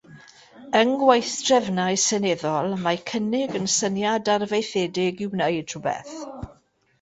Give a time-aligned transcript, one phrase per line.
[0.77, 6.17] Yng ngweithdrefnau seneddol, mae cynnig yn syniad arfaethedig i wneud rhywbeth.